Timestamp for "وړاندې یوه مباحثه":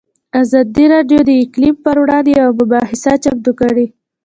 2.03-3.13